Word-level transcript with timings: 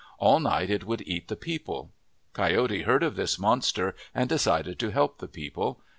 All 0.17 0.39
night 0.39 0.71
it 0.71 0.83
would 0.83 1.01
eat 1.03 1.27
the 1.27 1.35
people. 1.35 1.91
Coyote 2.33 2.81
heard 2.81 3.03
of 3.03 3.15
this 3.15 3.37
monster 3.37 3.93
and 4.15 4.27
de 4.29 4.39
cided 4.39 4.79
to 4.79 4.89
help 4.89 5.19
the 5.19 5.27
people. 5.27 5.83